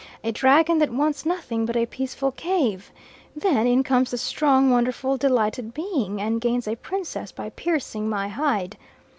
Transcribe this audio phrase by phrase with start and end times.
[0.23, 2.91] A dragon that wants nothing but a peaceful cave.
[3.35, 8.27] Then in comes the strong, wonderful, delightful being, and gains a princess by piercing my
[8.27, 8.77] hide.